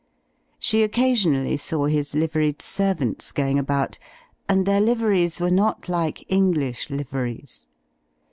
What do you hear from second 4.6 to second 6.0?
their liveries were not